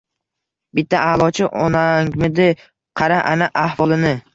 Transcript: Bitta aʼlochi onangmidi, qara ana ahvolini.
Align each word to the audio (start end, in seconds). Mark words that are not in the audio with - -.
Bitta 0.79 1.01
aʼlochi 1.09 1.51
onangmidi, 1.67 2.51
qara 3.03 3.25
ana 3.35 3.55
ahvolini. 3.69 4.21